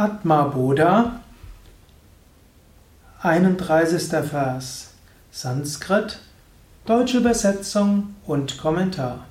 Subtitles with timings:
[0.00, 1.22] Atma Bodha,
[3.20, 4.30] 31.
[4.30, 4.94] Vers,
[5.32, 6.20] Sanskrit,
[6.86, 9.26] deutsche Übersetzung und Kommentar.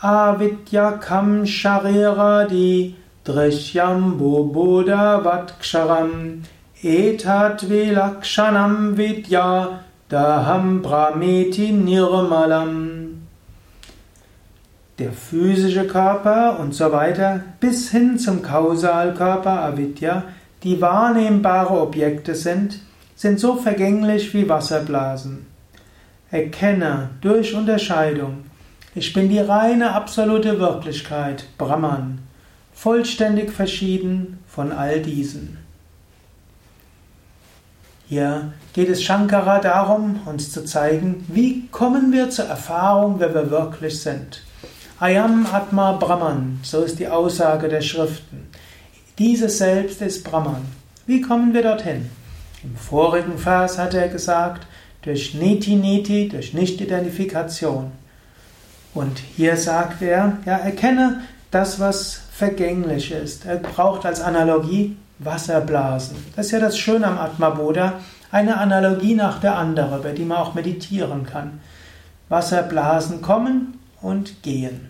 [0.00, 2.94] Avidyakam shariradi
[3.26, 6.42] drishyambu bodha vatksharam
[6.82, 12.99] etat vilakshanam vidya daham brahmeti nirmalam
[15.00, 20.24] der physische Körper und so weiter, bis hin zum Kausalkörper Avidya,
[20.62, 22.80] die wahrnehmbare Objekte sind,
[23.16, 25.46] sind so vergänglich wie Wasserblasen.
[26.30, 28.44] Erkenne durch Unterscheidung,
[28.94, 32.18] ich bin die reine absolute Wirklichkeit, Brahman,
[32.74, 35.58] vollständig verschieden von all diesen.
[38.08, 43.50] Hier geht es Shankara darum, uns zu zeigen, wie kommen wir zur Erfahrung, wer wir
[43.50, 44.42] wirklich sind.
[45.00, 48.50] Ayam Atma Brahman, so ist die Aussage der Schriften.
[49.18, 50.60] Dieses Selbst ist Brahman.
[51.06, 52.10] Wie kommen wir dorthin?
[52.62, 54.66] Im vorigen Vers hat er gesagt,
[55.00, 57.92] durch Niti Niti, durch Nicht-Identifikation.
[58.92, 63.46] Und hier sagt er, ja, erkenne das, was vergänglich ist.
[63.46, 66.18] Er braucht als Analogie Wasserblasen.
[66.36, 67.94] Das ist ja das Schöne am Atma Bodha,
[68.30, 71.60] eine Analogie nach der anderen, über die man auch meditieren kann.
[72.28, 74.88] Wasserblasen kommen und gehen.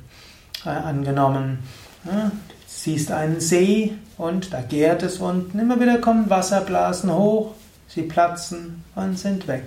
[0.64, 1.61] Äh, angenommen,
[2.05, 2.30] ja,
[2.66, 5.58] siehst einen See und da gärt es unten.
[5.58, 7.55] Immer wieder kommen Wasserblasen hoch,
[7.88, 9.64] sie platzen und sind weg.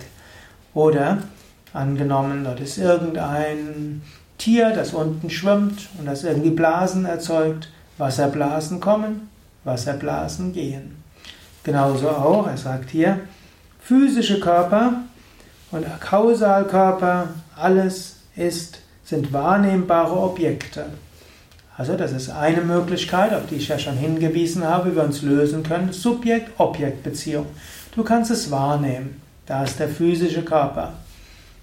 [0.73, 1.19] Oder
[1.73, 4.01] angenommen, dort ist irgendein
[4.37, 7.69] Tier, das unten schwimmt und das irgendwie Blasen erzeugt.
[7.97, 9.29] Wasserblasen kommen,
[9.63, 11.03] Wasserblasen gehen.
[11.63, 13.19] Genauso auch, er sagt hier,
[13.79, 14.93] physische Körper
[15.71, 20.85] und Kausalkörper, alles ist sind wahrnehmbare Objekte.
[21.75, 25.23] Also das ist eine Möglichkeit, auf die ich ja schon hingewiesen habe, wie wir uns
[25.23, 25.91] lösen können.
[25.91, 27.47] Subjekt-Objekt-Beziehung.
[27.95, 29.21] Du kannst es wahrnehmen.
[29.45, 30.93] Da ist der physische Körper.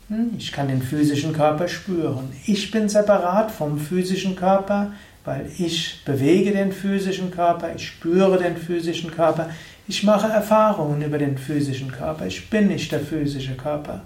[0.09, 2.33] Hm, ich kann den physischen Körper spüren.
[2.45, 4.93] Ich bin separat vom physischen Körper,
[5.25, 9.51] weil ich bewege den physischen Körper, ich spüre den physischen Körper,
[9.87, 12.27] ich mache Erfahrungen über den physischen Körper.
[12.27, 14.03] Ich bin nicht der physische Körper.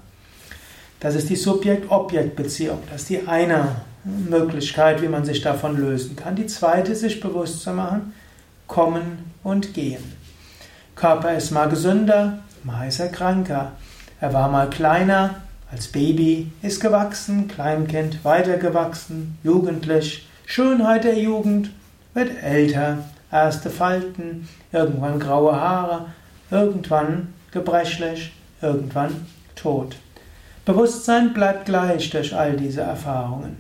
[1.05, 2.79] Das ist die Subjekt-Objekt-Beziehung.
[2.91, 6.35] Das ist die eine Möglichkeit, wie man sich davon lösen kann.
[6.35, 8.15] Die zweite, sich bewusst zu machen,
[8.67, 10.03] kommen und gehen.
[10.97, 13.73] Körper ist mal gesünder, mal ist er kranker.
[14.19, 21.69] Er war mal kleiner, als Baby, ist gewachsen, Kleinkind weitergewachsen, jugendlich, Schönheit der Jugend,
[22.15, 26.07] wird älter, erste Falten, irgendwann graue Haare,
[26.51, 28.33] irgendwann gebrechlich,
[28.63, 29.97] irgendwann tot.
[30.65, 33.59] Bewusstsein bleibt gleich durch all diese Erfahrungen.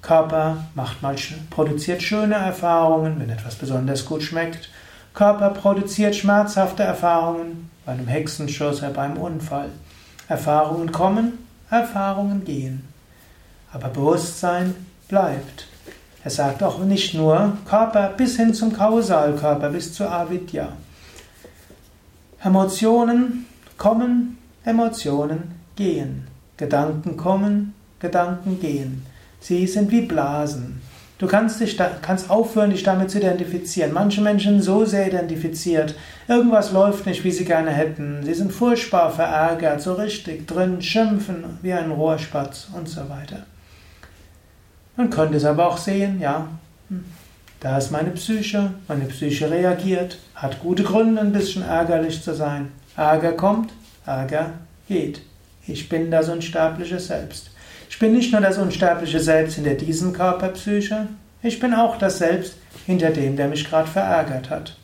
[0.00, 1.14] Körper macht mal,
[1.50, 4.70] produziert schöne Erfahrungen, wenn etwas besonders gut schmeckt.
[5.12, 9.68] Körper produziert schmerzhafte Erfahrungen bei einem Hexenschuss oder beim Unfall.
[10.28, 12.88] Erfahrungen kommen, Erfahrungen gehen.
[13.72, 14.74] Aber Bewusstsein
[15.08, 15.66] bleibt.
[16.24, 20.72] Er sagt auch nicht nur Körper bis hin zum Kausalkörper, bis zur Avidya.
[22.42, 23.46] Emotionen
[23.76, 26.29] kommen, Emotionen gehen.
[26.60, 29.04] Gedanken kommen, Gedanken gehen.
[29.40, 30.82] Sie sind wie Blasen.
[31.16, 33.92] Du kannst, dich kannst aufhören, dich damit zu identifizieren.
[33.92, 35.94] Manche Menschen sind so sehr identifiziert.
[36.28, 38.22] Irgendwas läuft nicht, wie sie gerne hätten.
[38.22, 43.44] Sie sind furchtbar verärgert, so richtig drin, schimpfen wie ein Rohrspatz und so weiter.
[44.96, 46.46] Man könnte es aber auch sehen, ja,
[46.88, 47.04] hm,
[47.60, 52.72] da ist meine Psyche, meine Psyche reagiert, hat gute Gründe, ein bisschen ärgerlich zu sein.
[52.96, 53.72] Ärger kommt,
[54.04, 54.52] Ärger
[54.88, 55.22] geht.
[55.66, 57.50] Ich bin das unsterbliche Selbst.
[57.88, 61.08] Ich bin nicht nur das unsterbliche Selbst hinter diesem Körperpsyche,
[61.42, 62.54] ich bin auch das Selbst
[62.86, 64.76] hinter dem, der mich gerade verärgert hat.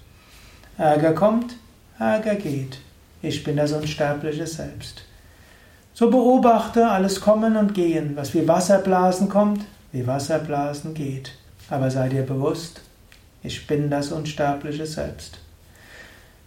[0.79, 1.55] Ärger kommt,
[1.99, 2.79] Ärger geht.
[3.23, 5.03] Ich bin das unsterbliche Selbst.
[5.93, 11.33] So beobachte alles Kommen und Gehen, was wie Wasserblasen kommt, wie Wasserblasen geht.
[11.69, 12.81] Aber sei dir bewusst,
[13.43, 15.39] ich bin das unsterbliche Selbst.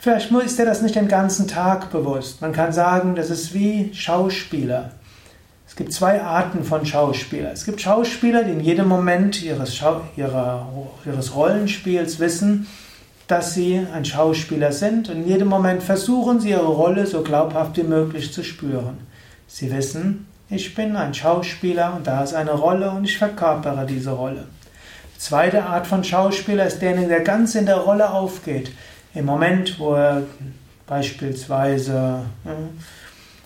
[0.02, 2.40] Vielleicht ist dir das nicht den ganzen Tag bewusst.
[2.40, 4.92] Man kann sagen, das ist wie Schauspieler.
[5.68, 7.52] Es gibt zwei Arten von Schauspielern.
[7.52, 10.70] Es gibt Schauspieler, die in jedem Moment ihres, Schau ihrer,
[11.06, 12.68] ihres Rollenspiels wissen,
[13.28, 17.76] dass sie ein Schauspieler sind und in jedem Moment versuchen sie ihre Rolle so glaubhaft
[17.76, 19.00] wie möglich zu spüren.
[19.48, 24.12] Sie wissen, ich bin ein Schauspieler und da ist eine Rolle und ich verkörpere diese
[24.12, 24.46] Rolle.
[25.16, 28.72] Die zweite Art von Schauspieler ist derjenige, der ganz in der Rolle aufgeht.
[29.14, 30.24] Im Moment, wo er
[30.86, 32.24] beispielsweise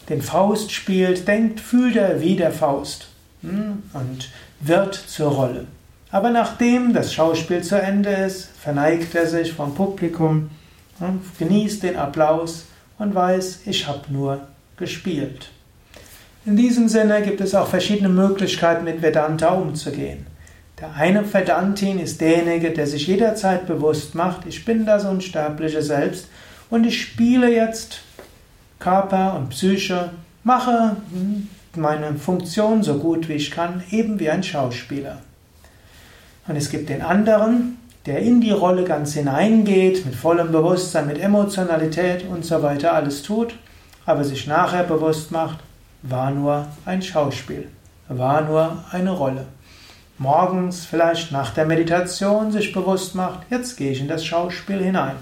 [0.09, 3.07] den Faust spielt, denkt, fühlt er wie der Faust
[3.41, 4.29] hm, und
[4.59, 5.67] wird zur Rolle.
[6.11, 10.49] Aber nachdem das Schauspiel zu Ende ist, verneigt er sich vom Publikum,
[11.39, 12.65] genießt den Applaus
[12.99, 14.41] und weiß, ich habe nur
[14.77, 15.49] gespielt.
[16.45, 20.27] In diesem Sinne gibt es auch verschiedene Möglichkeiten, mit Vedanta umzugehen.
[20.79, 26.27] Der eine Vedantin ist derjenige, der sich jederzeit bewusst macht, ich bin das unsterbliche Selbst
[26.69, 28.01] und ich spiele jetzt
[28.79, 30.09] Körper und Psyche,
[30.43, 35.19] mache hm, meine Funktion so gut wie ich kann, eben wie ein Schauspieler.
[36.47, 41.19] Und es gibt den anderen, der in die Rolle ganz hineingeht, mit vollem Bewusstsein, mit
[41.19, 43.55] Emotionalität und so weiter alles tut,
[44.05, 45.59] aber sich nachher bewusst macht,
[46.01, 47.69] war nur ein Schauspiel,
[48.09, 49.45] war nur eine Rolle.
[50.23, 55.17] Morgens vielleicht nach der Meditation sich bewusst macht, jetzt gehe ich in das Schauspiel hinein.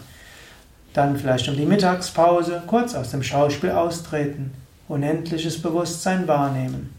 [0.93, 4.53] Dann vielleicht um die Mittagspause kurz aus dem Schauspiel austreten,
[4.87, 6.93] unendliches Bewusstsein wahrnehmen.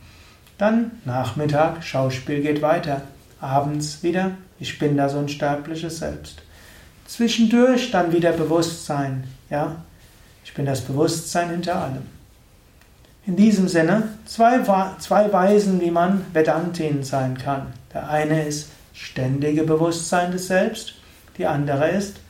[0.58, 3.02] Dann Nachmittag, Schauspiel geht weiter.
[3.40, 6.43] Abends wieder, ich bin das unsterbliche Selbst.
[7.06, 9.76] Zwischendurch dann wieder Bewusstsein, ja,
[10.44, 12.08] ich bin das Bewusstsein hinter allem.
[13.26, 14.58] In diesem Sinne zwei,
[14.99, 17.69] zwei Weisen, wie man Vedantin sein kann.
[17.94, 20.94] Der eine ist ständige Bewusstsein des Selbst,
[21.39, 22.21] die andere ist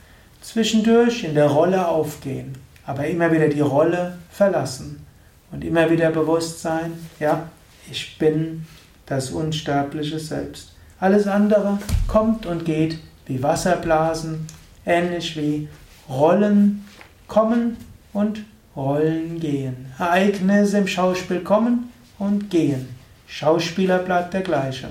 [0.41, 2.53] zwischendurch in der Rolle aufgehen,
[2.85, 5.05] aber immer wieder die Rolle verlassen
[5.51, 7.47] und immer wieder bewusst sein, ja,
[7.89, 8.65] ich bin
[9.05, 10.73] das unsterbliche Selbst.
[10.99, 14.47] Alles andere kommt und geht wie Wasserblasen,
[14.85, 15.67] ähnlich wie
[16.09, 16.85] Rollen
[17.27, 17.77] kommen
[18.13, 18.43] und
[18.75, 19.93] Rollen gehen.
[19.99, 22.89] Ereignisse im Schauspiel kommen und gehen.
[23.27, 24.89] Schauspieler bleibt der gleiche.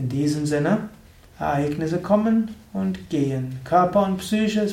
[0.00, 0.88] In diesem Sinne,
[1.38, 3.60] Ereignisse kommen und gehen.
[3.64, 4.66] Körper und Psyche